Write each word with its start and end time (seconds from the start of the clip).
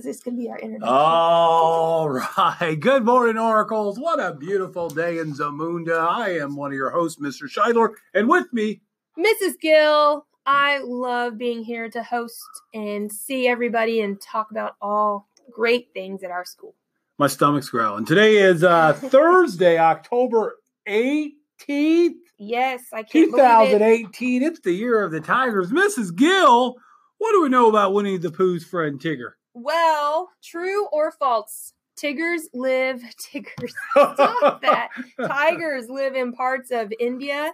This 0.00 0.16
is 0.16 0.16
this 0.16 0.24
going 0.24 0.36
to 0.38 0.42
be 0.42 0.48
our 0.48 0.58
introduction? 0.58 0.94
All 0.94 2.08
right. 2.08 2.80
Good 2.80 3.04
morning, 3.04 3.36
Oracles. 3.36 3.98
What 3.98 4.18
a 4.18 4.32
beautiful 4.32 4.88
day 4.88 5.18
in 5.18 5.34
Zamunda. 5.34 6.00
I 6.00 6.38
am 6.38 6.56
one 6.56 6.70
of 6.70 6.74
your 6.74 6.88
hosts, 6.88 7.20
Mr. 7.20 7.42
Scheidler, 7.42 7.90
and 8.14 8.26
with 8.26 8.50
me, 8.50 8.80
Mrs. 9.18 9.60
Gill, 9.60 10.24
I 10.46 10.78
love 10.78 11.36
being 11.36 11.62
here 11.62 11.90
to 11.90 12.02
host 12.02 12.40
and 12.72 13.12
see 13.12 13.46
everybody 13.46 14.00
and 14.00 14.18
talk 14.18 14.50
about 14.50 14.76
all 14.80 15.28
great 15.50 15.88
things 15.92 16.22
at 16.22 16.30
our 16.30 16.46
school. 16.46 16.74
my 17.18 17.26
stomach's 17.26 17.68
growling. 17.68 18.06
Today 18.06 18.38
is 18.38 18.64
uh, 18.64 18.92
Thursday, 18.96 19.76
October 19.76 20.56
18th, 20.88 22.14
Yes, 22.38 22.84
I 22.90 23.02
can't 23.02 23.30
believe 23.32 23.74
it. 23.74 23.80
2018. 23.80 24.42
It's 24.44 24.60
the 24.60 24.72
year 24.72 25.04
of 25.04 25.12
the 25.12 25.20
Tigers. 25.20 25.70
Mrs. 25.70 26.16
Gill, 26.16 26.76
what 27.18 27.32
do 27.32 27.42
we 27.42 27.50
know 27.50 27.68
about 27.68 27.92
Winnie 27.92 28.16
the 28.16 28.30
Pooh's 28.30 28.64
friend 28.64 28.98
Tigger? 28.98 29.32
Well, 29.54 30.30
true 30.42 30.86
or 30.86 31.12
false? 31.12 31.74
Tigers 31.96 32.48
live, 32.54 33.02
tigers, 33.32 33.74
stop 33.90 34.62
that. 34.62 34.88
Tigers 35.20 35.88
live 35.88 36.14
in 36.14 36.32
parts 36.32 36.70
of 36.70 36.92
India 36.98 37.52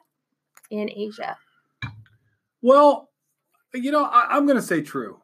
and 0.71 0.91
Asia. 0.95 1.37
well, 2.63 3.11
you 3.75 3.91
know, 3.91 4.05
I, 4.05 4.37
I'm 4.37 4.47
going 4.47 4.57
to 4.57 4.63
say 4.63 4.83
true. 4.83 5.21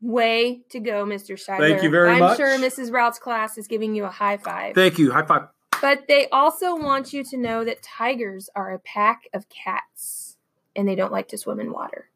Way 0.00 0.62
to 0.70 0.80
go, 0.80 1.04
Mr. 1.04 1.32
Scheidler. 1.32 1.68
Thank 1.68 1.82
you 1.82 1.90
very 1.90 2.10
I'm 2.10 2.20
much. 2.20 2.36
sure 2.38 2.58
Mrs. 2.58 2.90
Rout's 2.90 3.18
class 3.18 3.56
is 3.56 3.68
giving 3.68 3.94
you 3.94 4.04
a 4.04 4.10
high 4.10 4.36
five. 4.36 4.74
Thank 4.74 4.98
you. 4.98 5.12
High 5.12 5.26
five. 5.26 5.42
But 5.80 6.06
they 6.08 6.28
also 6.30 6.74
want 6.76 7.12
you 7.12 7.22
to 7.24 7.36
know 7.36 7.64
that 7.64 7.82
tigers 7.82 8.48
are 8.56 8.72
a 8.72 8.78
pack 8.78 9.22
of 9.34 9.48
cats 9.48 10.38
and 10.74 10.88
they 10.88 10.94
don't 10.94 11.12
like 11.12 11.28
to 11.28 11.38
swim 11.38 11.60
in 11.60 11.72
water. 11.72 12.08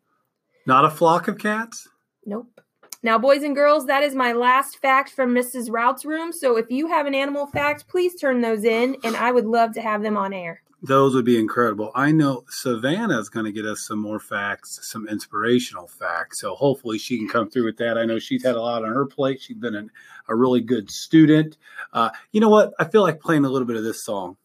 Not 0.66 0.84
a 0.84 0.90
flock 0.90 1.28
of 1.28 1.38
cats? 1.38 1.88
Nope. 2.24 2.60
Now, 3.02 3.18
boys 3.18 3.42
and 3.42 3.54
girls, 3.54 3.86
that 3.86 4.02
is 4.02 4.14
my 4.14 4.32
last 4.32 4.78
fact 4.78 5.10
from 5.10 5.34
Mrs. 5.34 5.70
Rout's 5.70 6.04
room. 6.04 6.32
So 6.32 6.56
if 6.56 6.70
you 6.70 6.88
have 6.88 7.06
an 7.06 7.14
animal 7.14 7.46
fact, 7.46 7.88
please 7.88 8.14
turn 8.14 8.40
those 8.40 8.64
in 8.64 8.96
and 9.04 9.16
I 9.16 9.32
would 9.32 9.46
love 9.46 9.72
to 9.74 9.82
have 9.82 10.02
them 10.02 10.16
on 10.16 10.32
air. 10.32 10.62
Those 10.82 11.14
would 11.14 11.24
be 11.24 11.38
incredible. 11.38 11.90
I 11.94 12.12
know 12.12 12.44
Savannah 12.48 13.18
is 13.18 13.28
going 13.28 13.46
to 13.46 13.52
get 13.52 13.64
us 13.64 13.80
some 13.86 13.98
more 13.98 14.20
facts, 14.20 14.78
some 14.82 15.08
inspirational 15.08 15.88
facts. 15.88 16.40
So 16.40 16.54
hopefully 16.54 16.98
she 16.98 17.18
can 17.18 17.28
come 17.28 17.48
through 17.50 17.64
with 17.64 17.78
that. 17.78 17.96
I 17.96 18.04
know 18.04 18.18
she's 18.18 18.44
had 18.44 18.56
a 18.56 18.60
lot 18.60 18.84
on 18.84 18.92
her 18.92 19.06
plate. 19.06 19.40
She's 19.40 19.56
been 19.56 19.74
an, 19.74 19.90
a 20.28 20.34
really 20.34 20.60
good 20.60 20.90
student. 20.90 21.56
Uh, 21.92 22.10
you 22.30 22.40
know 22.40 22.50
what? 22.50 22.74
I 22.78 22.84
feel 22.84 23.02
like 23.02 23.20
playing 23.20 23.44
a 23.44 23.48
little 23.48 23.66
bit 23.66 23.76
of 23.76 23.84
this 23.84 24.04
song. 24.04 24.36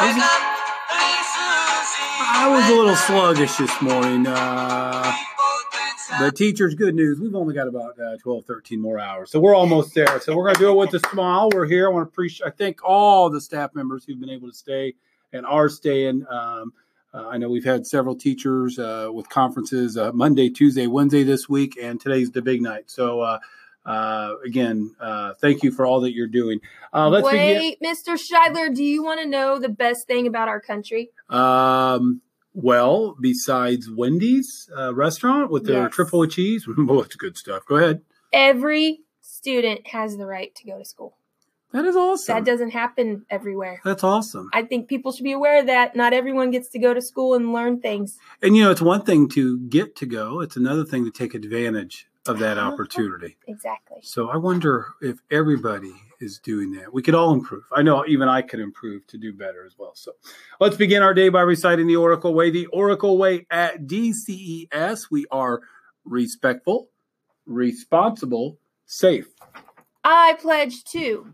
Wake 0.00 0.16
up, 0.16 0.40
hey 0.90 1.14
Susie. 1.32 2.04
I 2.36 2.48
was 2.50 2.68
a 2.68 2.74
little 2.74 2.96
sluggish 2.96 3.56
this 3.56 3.80
morning. 3.80 4.26
Uh, 4.26 5.12
but 6.18 6.36
teachers, 6.36 6.74
good 6.74 6.94
news. 6.94 7.20
We've 7.20 7.34
only 7.34 7.54
got 7.54 7.68
about 7.68 7.98
uh, 7.98 8.16
12, 8.18 8.44
13 8.44 8.80
more 8.80 8.98
hours. 8.98 9.30
So 9.30 9.40
we're 9.40 9.54
almost 9.54 9.94
there. 9.94 10.20
So 10.20 10.36
we're 10.36 10.44
going 10.44 10.54
to 10.56 10.60
do 10.60 10.70
it 10.70 10.76
with 10.76 10.94
a 10.94 11.08
smile. 11.10 11.50
We're 11.52 11.66
here. 11.66 11.88
I 11.88 11.92
want 11.92 12.06
to 12.06 12.08
appreciate, 12.08 12.46
I 12.46 12.50
thank 12.50 12.84
all 12.84 13.30
the 13.30 13.40
staff 13.40 13.74
members 13.74 14.04
who've 14.04 14.20
been 14.20 14.30
able 14.30 14.48
to 14.48 14.54
stay 14.54 14.94
and 15.32 15.44
are 15.46 15.68
staying. 15.68 16.26
Um, 16.30 16.72
uh, 17.12 17.28
I 17.28 17.38
know 17.38 17.48
we've 17.48 17.64
had 17.64 17.86
several 17.86 18.16
teachers 18.16 18.78
uh, 18.78 19.08
with 19.12 19.28
conferences 19.28 19.96
uh, 19.96 20.12
Monday, 20.12 20.50
Tuesday, 20.50 20.86
Wednesday 20.86 21.22
this 21.22 21.48
week, 21.48 21.78
and 21.80 22.00
today's 22.00 22.30
the 22.32 22.42
big 22.42 22.60
night. 22.60 22.90
So, 22.90 23.20
uh, 23.20 23.38
uh, 23.86 24.34
again, 24.44 24.94
uh, 24.98 25.34
thank 25.40 25.62
you 25.62 25.70
for 25.70 25.86
all 25.86 26.00
that 26.00 26.12
you're 26.12 26.26
doing. 26.26 26.60
Uh, 26.92 27.08
let's 27.10 27.28
begin. 27.28 27.58
Wait, 27.58 27.80
Mr. 27.82 28.18
Scheidler, 28.18 28.74
do 28.74 28.82
you 28.82 29.04
want 29.04 29.20
to 29.20 29.26
know 29.26 29.58
the 29.58 29.68
best 29.68 30.06
thing 30.06 30.26
about 30.26 30.48
our 30.48 30.60
country? 30.60 31.10
Um, 31.28 32.22
well, 32.54 33.16
besides 33.20 33.90
Wendy's 33.90 34.70
uh, 34.76 34.94
restaurant 34.94 35.50
with 35.50 35.66
their 35.66 35.82
Yes. 35.82 35.92
triple 35.94 36.26
cheese, 36.26 36.66
oh, 36.78 37.02
it's 37.02 37.16
good 37.16 37.36
stuff. 37.36 37.66
Go 37.66 37.76
ahead. 37.76 38.02
Every 38.32 39.00
student 39.20 39.86
has 39.88 40.16
the 40.16 40.26
right 40.26 40.54
to 40.54 40.66
go 40.66 40.78
to 40.78 40.84
school. 40.84 41.18
That 41.72 41.84
is 41.84 41.96
awesome. 41.96 42.36
That 42.36 42.44
doesn't 42.44 42.70
happen 42.70 43.26
everywhere. 43.28 43.80
That's 43.84 44.04
awesome. 44.04 44.48
I 44.52 44.62
think 44.62 44.86
people 44.86 45.10
should 45.10 45.24
be 45.24 45.32
aware 45.32 45.58
of 45.58 45.66
that. 45.66 45.96
Not 45.96 46.12
everyone 46.12 46.52
gets 46.52 46.68
to 46.70 46.78
go 46.78 46.94
to 46.94 47.02
school 47.02 47.34
and 47.34 47.52
learn 47.52 47.80
things. 47.80 48.16
And 48.40 48.56
you 48.56 48.62
know, 48.62 48.70
it's 48.70 48.80
one 48.80 49.02
thing 49.02 49.28
to 49.30 49.58
get 49.58 49.96
to 49.96 50.06
go; 50.06 50.40
it's 50.40 50.56
another 50.56 50.84
thing 50.84 51.04
to 51.04 51.10
take 51.10 51.34
advantage 51.34 52.06
of 52.26 52.38
that 52.38 52.56
Uh-huh. 52.58 52.72
opportunity. 52.72 53.36
Exactly. 53.46 53.98
So 54.02 54.28
I 54.30 54.36
wonder 54.36 54.86
if 55.02 55.18
everybody 55.30 55.92
is 56.20 56.38
doing 56.38 56.72
that. 56.72 56.92
We 56.92 57.02
could 57.02 57.14
all 57.14 57.32
improve. 57.32 57.64
I 57.72 57.82
know 57.82 58.04
even 58.06 58.28
I 58.28 58.40
could 58.42 58.60
improve 58.60 59.06
to 59.08 59.18
do 59.18 59.32
better 59.32 59.64
as 59.66 59.76
well. 59.78 59.94
So 59.94 60.12
let's 60.60 60.76
begin 60.76 61.02
our 61.02 61.12
day 61.12 61.28
by 61.28 61.42
reciting 61.42 61.86
the 61.86 61.96
Oracle 61.96 62.32
Way. 62.34 62.50
The 62.50 62.66
Oracle 62.66 63.18
Way 63.18 63.46
at 63.50 63.86
DCES. 63.86 65.10
We 65.10 65.26
are 65.30 65.60
respectful, 66.04 66.88
responsible, 67.46 68.58
safe. 68.86 69.28
I 70.02 70.36
pledge 70.40 70.84
to 70.92 71.32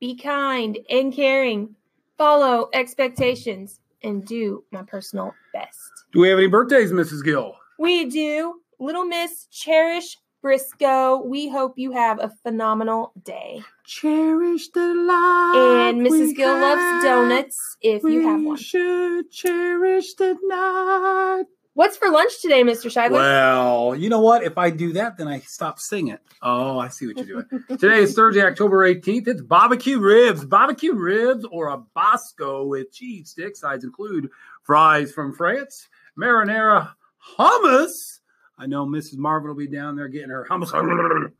be 0.00 0.16
kind 0.16 0.78
and 0.90 1.12
caring, 1.12 1.74
follow 2.16 2.68
expectations, 2.72 3.80
and 4.02 4.24
do 4.24 4.64
my 4.70 4.82
personal 4.82 5.32
best. 5.52 5.78
Do 6.12 6.20
we 6.20 6.28
have 6.28 6.38
any 6.38 6.48
birthdays, 6.48 6.90
Mrs. 6.90 7.22
Gill? 7.24 7.54
We 7.78 8.06
do. 8.06 8.60
Little 8.80 9.04
Miss 9.04 9.46
Cherish 9.46 10.16
Briscoe, 10.42 11.22
we 11.22 11.48
hope 11.48 11.74
you 11.76 11.92
have 11.92 12.18
a 12.20 12.28
phenomenal 12.42 13.12
day. 13.24 13.62
Cherish 13.86 14.70
the 14.70 14.92
life. 14.92 15.56
And 15.56 16.00
Mrs. 16.04 16.34
Gill 16.34 16.52
loves 16.52 17.04
donuts 17.04 17.76
if 17.80 18.02
you 18.02 18.26
have 18.26 18.42
one. 18.42 18.56
should 18.56 19.30
cherish 19.30 20.14
the 20.14 20.36
night. 20.42 21.44
What's 21.74 21.96
for 21.96 22.10
lunch 22.10 22.42
today, 22.42 22.64
Mr. 22.64 22.90
Scheidler? 22.90 23.12
Well, 23.12 23.94
you 23.94 24.10
know 24.10 24.20
what? 24.20 24.42
If 24.42 24.58
I 24.58 24.68
do 24.70 24.92
that, 24.94 25.16
then 25.16 25.28
I 25.28 25.38
stop 25.40 25.78
singing. 25.78 26.18
Oh, 26.42 26.78
I 26.78 26.88
see 26.88 27.06
what 27.06 27.16
you're 27.24 27.44
doing. 27.44 27.64
Today 27.78 28.00
is 28.00 28.14
Thursday, 28.14 28.42
October 28.42 28.86
18th. 28.86 29.26
It's 29.28 29.40
barbecue 29.40 29.98
ribs. 29.98 30.44
Barbecue 30.44 30.92
ribs 30.92 31.46
or 31.50 31.68
a 31.68 31.78
Bosco 31.78 32.66
with 32.66 32.92
cheese 32.92 33.30
sticks. 33.30 33.60
Sides 33.60 33.84
include 33.84 34.28
fries 34.64 35.12
from 35.12 35.32
France, 35.32 35.88
marinara 36.18 36.90
hummus. 37.38 38.18
I 38.62 38.66
know 38.66 38.86
Mrs. 38.86 39.16
Marvin 39.16 39.48
will 39.48 39.56
be 39.56 39.66
down 39.66 39.96
there 39.96 40.06
getting 40.06 40.30
her 40.30 40.46
hummus 40.48 41.32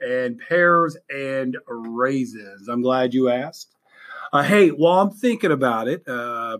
and 0.00 0.38
pears 0.38 0.96
and 1.14 1.58
raisins. 1.68 2.68
I'm 2.68 2.80
glad 2.80 3.12
you 3.12 3.28
asked. 3.28 3.74
Uh, 4.32 4.42
hey, 4.42 4.70
while 4.70 5.00
I'm 5.00 5.10
thinking 5.10 5.52
about 5.52 5.88
it, 5.88 6.08
uh, 6.08 6.56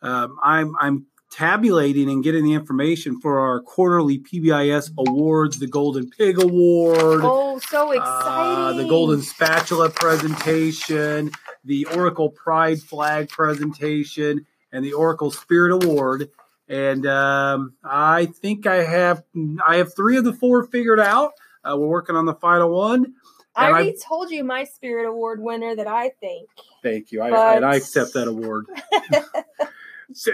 um, 0.00 0.38
I'm 0.42 0.74
I'm 0.80 1.06
tabulating 1.30 2.08
and 2.08 2.24
getting 2.24 2.44
the 2.44 2.54
information 2.54 3.20
for 3.20 3.40
our 3.40 3.60
quarterly 3.60 4.18
PBIS 4.20 4.90
awards, 4.96 5.58
the 5.58 5.66
Golden 5.66 6.08
Pig 6.08 6.42
Award, 6.42 7.20
oh, 7.22 7.58
so 7.58 7.90
uh, 7.90 7.92
exciting. 7.92 8.78
the 8.78 8.88
Golden 8.88 9.20
Spatula 9.20 9.90
presentation, 9.90 11.30
the 11.62 11.84
Oracle 11.84 12.30
Pride 12.30 12.80
Flag 12.80 13.28
presentation, 13.28 14.46
and 14.72 14.82
the 14.82 14.94
Oracle 14.94 15.30
Spirit 15.30 15.84
Award. 15.84 16.30
And 16.68 17.06
um, 17.06 17.74
I 17.82 18.26
think 18.26 18.66
I 18.66 18.82
have 18.84 19.22
I 19.66 19.76
have 19.76 19.94
three 19.94 20.16
of 20.18 20.24
the 20.24 20.32
four 20.34 20.66
figured 20.66 21.00
out. 21.00 21.32
Uh, 21.64 21.76
we're 21.76 21.86
working 21.88 22.16
on 22.16 22.26
the 22.26 22.34
final 22.34 22.70
one. 22.70 23.14
I 23.56 23.66
and 23.66 23.74
I- 23.74 23.78
already 23.78 23.96
told 24.06 24.30
you 24.30 24.44
my 24.44 24.64
Spirit 24.64 25.08
Award 25.08 25.40
winner 25.42 25.74
that 25.74 25.86
I 25.86 26.10
think. 26.20 26.48
Thank 26.82 27.10
you. 27.10 27.22
I, 27.22 27.30
But- 27.30 27.56
and 27.56 27.64
I 27.64 27.76
accept 27.76 28.12
that 28.14 28.28
award. 28.28 28.66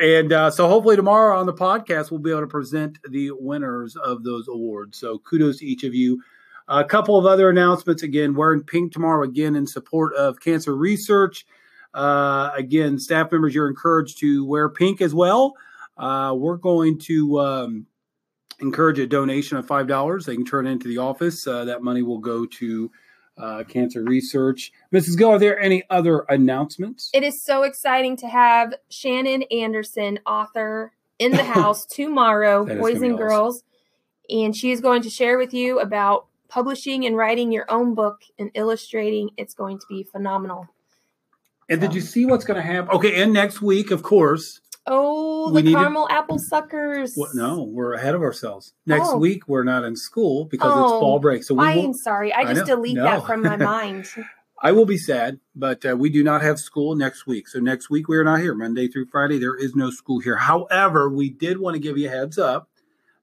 And 0.00 0.32
uh, 0.32 0.50
so 0.52 0.68
hopefully 0.68 0.94
tomorrow 0.94 1.36
on 1.36 1.46
the 1.46 1.52
podcast, 1.52 2.10
we'll 2.12 2.20
be 2.20 2.30
able 2.30 2.42
to 2.42 2.46
present 2.46 2.98
the 3.10 3.32
winners 3.32 3.96
of 3.96 4.22
those 4.22 4.46
awards. 4.46 4.96
So 4.98 5.18
kudos 5.18 5.58
to 5.58 5.66
each 5.66 5.82
of 5.82 5.92
you. 5.92 6.22
A 6.68 6.84
couple 6.84 7.18
of 7.18 7.26
other 7.26 7.50
announcements. 7.50 8.02
Again, 8.04 8.34
wearing 8.34 8.62
pink 8.62 8.92
tomorrow, 8.92 9.24
again, 9.24 9.56
in 9.56 9.66
support 9.66 10.14
of 10.14 10.38
cancer 10.38 10.76
research. 10.76 11.44
Uh, 11.92 12.50
again, 12.54 12.98
staff 13.00 13.32
members, 13.32 13.52
you're 13.52 13.68
encouraged 13.68 14.18
to 14.20 14.44
wear 14.46 14.68
pink 14.68 15.00
as 15.00 15.12
well. 15.12 15.54
Uh, 15.96 16.34
we're 16.36 16.56
going 16.56 16.98
to 16.98 17.40
um, 17.40 17.86
encourage 18.60 18.98
a 18.98 19.06
donation 19.06 19.56
of 19.56 19.66
$5. 19.66 20.24
They 20.24 20.34
can 20.34 20.44
turn 20.44 20.66
it 20.66 20.72
into 20.72 20.88
the 20.88 20.98
office. 20.98 21.46
Uh, 21.46 21.64
that 21.64 21.82
money 21.82 22.02
will 22.02 22.18
go 22.18 22.46
to 22.46 22.90
uh, 23.36 23.64
cancer 23.64 24.02
research. 24.02 24.72
Mrs. 24.92 25.18
Gill, 25.18 25.30
are 25.30 25.38
there 25.38 25.58
any 25.58 25.82
other 25.90 26.20
announcements? 26.28 27.10
It 27.12 27.22
is 27.22 27.42
so 27.42 27.62
exciting 27.62 28.16
to 28.18 28.28
have 28.28 28.74
Shannon 28.90 29.42
Anderson, 29.50 30.20
author, 30.26 30.92
in 31.18 31.32
the 31.32 31.44
house 31.54 31.84
tomorrow, 31.86 32.64
boys 32.64 33.02
and 33.02 33.14
awesome. 33.14 33.16
girls. 33.16 33.64
And 34.30 34.56
she 34.56 34.70
is 34.70 34.80
going 34.80 35.02
to 35.02 35.10
share 35.10 35.36
with 35.36 35.52
you 35.52 35.80
about 35.80 36.26
publishing 36.48 37.04
and 37.04 37.16
writing 37.16 37.52
your 37.52 37.70
own 37.70 37.94
book 37.94 38.22
and 38.38 38.50
illustrating. 38.54 39.30
It's 39.36 39.54
going 39.54 39.78
to 39.78 39.86
be 39.88 40.02
phenomenal. 40.04 40.68
And 41.68 41.80
did 41.80 41.94
you 41.94 42.00
see 42.00 42.26
what's 42.26 42.44
going 42.44 42.56
to 42.56 42.62
happen? 42.66 42.90
Okay, 42.96 43.22
and 43.22 43.32
next 43.32 43.62
week, 43.62 43.90
of 43.90 44.02
course. 44.02 44.60
Oh, 44.86 45.50
the 45.50 45.62
need 45.62 45.70
to- 45.72 45.76
caramel 45.78 46.08
apple 46.10 46.38
suckers. 46.38 47.16
No, 47.34 47.62
we're 47.62 47.94
ahead 47.94 48.14
of 48.14 48.20
ourselves. 48.22 48.74
Next 48.86 49.08
Oh. 49.08 49.16
week, 49.16 49.48
we're 49.48 49.64
not 49.64 49.82
in 49.84 49.96
school 49.96 50.44
because 50.44 50.68
it's 50.72 50.76
Oh, 50.92 51.00
fall 51.00 51.18
break. 51.20 51.42
So 51.42 51.54
we 51.54 51.64
I'm 51.64 51.94
sorry. 51.94 52.32
I 52.34 52.40
I 52.40 52.44
just 52.54 52.68
know. 52.68 52.76
delete 52.76 52.96
No. 52.96 53.04
that 53.04 53.26
from 53.26 53.40
my 53.42 53.56
mind. 53.74 54.06
I 54.62 54.72
will 54.72 54.84
be 54.86 54.98
sad, 54.98 55.40
but 55.56 55.84
uh, 55.86 55.96
we 55.96 56.10
do 56.10 56.22
not 56.22 56.42
have 56.42 56.58
school 56.58 56.94
next 56.96 57.26
week. 57.26 57.48
So 57.48 57.60
next 57.60 57.88
week, 57.90 58.08
we 58.08 58.16
are 58.18 58.24
not 58.24 58.40
here. 58.40 58.54
Monday 58.54 58.88
through 58.88 59.06
Friday, 59.06 59.38
there 59.38 59.56
is 59.56 59.74
no 59.74 59.90
school 59.90 60.20
here. 60.20 60.36
However, 60.36 61.08
we 61.10 61.30
did 61.30 61.58
want 61.58 61.74
to 61.74 61.80
give 61.80 61.96
you 61.98 62.08
a 62.08 62.10
heads 62.10 62.38
up 62.38 62.68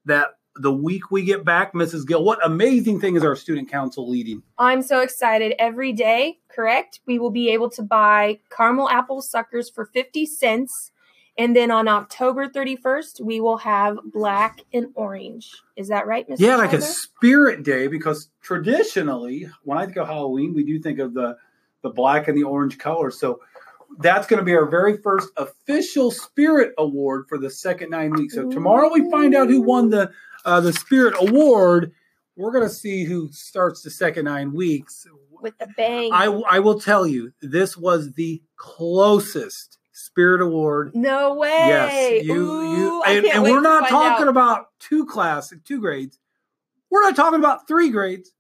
that 0.05 0.35
the 0.55 0.71
week 0.71 1.11
we 1.11 1.23
get 1.23 1.45
back, 1.45 1.73
Mrs. 1.73 2.05
Gill. 2.05 2.23
What 2.23 2.45
amazing 2.45 2.99
thing 2.99 3.15
is 3.15 3.23
our 3.23 3.35
student 3.35 3.69
council 3.69 4.09
leading? 4.09 4.43
I'm 4.57 4.81
so 4.81 4.99
excited. 5.01 5.53
Every 5.57 5.93
day, 5.93 6.39
correct? 6.49 6.99
We 7.05 7.19
will 7.19 7.31
be 7.31 7.49
able 7.49 7.69
to 7.71 7.81
buy 7.81 8.39
caramel 8.55 8.89
apple 8.89 9.21
suckers 9.21 9.69
for 9.69 9.85
50 9.85 10.25
cents. 10.25 10.91
And 11.37 11.55
then 11.55 11.71
on 11.71 11.87
October 11.87 12.47
31st, 12.47 13.21
we 13.21 13.39
will 13.39 13.57
have 13.57 13.97
black 14.03 14.61
and 14.73 14.87
orange. 14.95 15.49
Is 15.77 15.87
that 15.87 16.05
right, 16.05 16.27
Mr. 16.27 16.39
Yeah, 16.39 16.57
like 16.57 16.73
a 16.73 16.81
spirit 16.81 17.63
day 17.63 17.87
because 17.87 18.29
traditionally, 18.41 19.47
when 19.63 19.77
I 19.77 19.85
think 19.85 19.97
of 19.97 20.07
Halloween, 20.07 20.53
we 20.53 20.63
do 20.63 20.79
think 20.79 20.99
of 20.99 21.13
the 21.13 21.37
the 21.83 21.89
black 21.89 22.27
and 22.27 22.37
the 22.37 22.43
orange 22.43 22.77
color. 22.77 23.09
So 23.09 23.39
that's 23.99 24.27
going 24.27 24.39
to 24.39 24.45
be 24.45 24.55
our 24.55 24.65
very 24.65 24.97
first 24.97 25.29
official 25.37 26.11
spirit 26.11 26.73
award 26.77 27.25
for 27.27 27.37
the 27.37 27.49
second 27.49 27.89
nine 27.89 28.11
weeks. 28.11 28.35
So 28.35 28.49
tomorrow 28.49 28.91
we 28.91 29.09
find 29.09 29.35
out 29.35 29.47
who 29.47 29.61
won 29.61 29.89
the 29.89 30.11
uh, 30.45 30.61
the 30.61 30.73
spirit 30.73 31.15
award. 31.19 31.91
We're 32.37 32.51
going 32.51 32.67
to 32.67 32.73
see 32.73 33.03
who 33.03 33.29
starts 33.31 33.81
the 33.81 33.91
second 33.91 34.25
nine 34.25 34.53
weeks. 34.53 35.05
with 35.41 35.57
the 35.57 35.67
bang. 35.77 36.11
I 36.13 36.25
I 36.25 36.59
will 36.59 36.79
tell 36.79 37.05
you, 37.05 37.33
this 37.41 37.75
was 37.77 38.13
the 38.13 38.41
closest 38.55 39.77
spirit 39.93 40.41
award 40.41 40.91
no 40.95 41.35
way. 41.35 41.49
Yes, 41.49 42.23
you 42.25 42.33
Ooh, 42.33 42.77
you 42.77 43.03
and, 43.03 43.25
and 43.25 43.43
we're 43.43 43.61
not 43.61 43.87
talking 43.89 44.23
out. 44.25 44.29
about 44.29 44.65
two 44.79 45.05
class, 45.05 45.53
two 45.65 45.79
grades. 45.79 46.19
We're 46.89 47.01
not 47.03 47.15
talking 47.15 47.39
about 47.39 47.67
three 47.67 47.89
grades. 47.89 48.31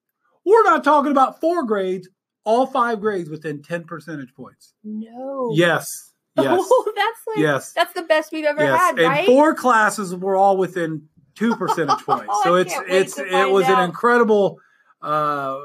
We're 0.45 0.63
not 0.63 0.83
talking 0.83 1.11
about 1.11 1.39
four 1.39 1.63
grades. 1.63 2.09
All 2.43 2.65
five 2.65 2.99
grades 3.01 3.29
within 3.29 3.61
ten 3.61 3.83
percentage 3.83 4.33
points. 4.33 4.73
No. 4.83 5.51
Yes, 5.53 5.87
yes, 6.37 6.47
Oh, 6.59 6.93
that's 6.95 7.19
like 7.27 7.37
yes, 7.37 7.73
that's 7.73 7.93
the 7.93 8.01
best 8.03 8.31
we've 8.31 8.45
ever 8.45 8.63
yes. 8.63 8.79
had, 8.79 8.97
and 8.99 9.07
right? 9.09 9.25
four 9.27 9.53
classes 9.53 10.15
were 10.15 10.35
all 10.35 10.57
within 10.57 11.07
two 11.35 11.55
percentage 11.55 11.99
points. 12.05 12.33
So 12.43 12.55
it's 12.55 12.73
it's 12.87 13.17
it 13.17 13.49
was 13.49 13.67
an 13.67 13.79
incredible 13.79 14.59
uh, 15.01 15.57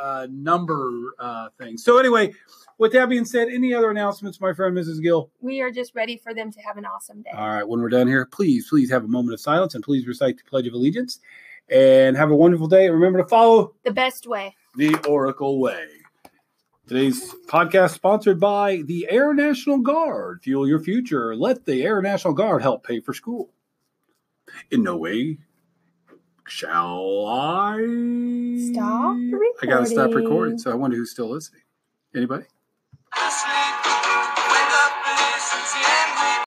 uh, 0.00 0.26
number 0.30 0.92
uh, 1.18 1.48
thing. 1.58 1.78
So 1.78 1.98
anyway, 1.98 2.32
with 2.78 2.92
that 2.92 3.08
being 3.08 3.24
said, 3.24 3.48
any 3.48 3.72
other 3.72 3.90
announcements, 3.90 4.40
my 4.40 4.52
friend 4.52 4.76
Mrs. 4.76 5.00
Gill? 5.02 5.30
we 5.40 5.60
are 5.60 5.70
just 5.70 5.94
ready 5.94 6.16
for 6.16 6.34
them 6.34 6.50
to 6.52 6.60
have 6.60 6.76
an 6.76 6.84
awesome 6.84 7.22
day. 7.22 7.30
All 7.34 7.48
right, 7.48 7.66
when 7.66 7.80
we're 7.80 7.88
done 7.88 8.06
here, 8.06 8.26
please, 8.26 8.68
please 8.68 8.90
have 8.90 9.04
a 9.04 9.08
moment 9.08 9.34
of 9.34 9.40
silence 9.40 9.74
and 9.74 9.84
please 9.84 10.06
recite 10.06 10.36
the 10.36 10.44
Pledge 10.44 10.66
of 10.66 10.74
Allegiance 10.74 11.20
and 11.70 12.16
have 12.16 12.30
a 12.30 12.36
wonderful 12.36 12.66
day. 12.66 12.86
And 12.86 12.94
remember 12.94 13.20
to 13.22 13.28
follow 13.28 13.74
the 13.84 13.92
best 13.92 14.26
way. 14.26 14.56
the 14.76 14.94
Oracle 15.08 15.60
Way. 15.60 15.86
Today's 16.88 17.32
podcast 17.46 17.90
sponsored 17.94 18.40
by 18.40 18.82
the 18.86 19.06
Air 19.08 19.32
National 19.32 19.78
Guard. 19.78 20.40
Fuel 20.42 20.66
your 20.66 20.80
future. 20.80 21.34
Let 21.36 21.64
the 21.64 21.82
Air 21.84 22.02
National 22.02 22.34
Guard 22.34 22.60
help 22.62 22.84
pay 22.84 23.00
for 23.00 23.14
school. 23.14 23.50
In 24.70 24.82
no 24.82 24.96
way 24.96 25.38
shall 26.46 27.26
I 27.26 27.76
Stop 28.72 29.16
recording. 29.16 29.52
I 29.62 29.66
gotta 29.66 29.86
stop 29.86 30.06
recording. 30.08 30.24
recording, 30.24 30.58
so 30.58 30.70
I 30.70 30.74
wonder 30.74 30.96
who's 30.96 31.10
still 31.10 31.30
listening. 31.30 31.62
Anybody? 32.14 32.44
Listening 33.16 33.51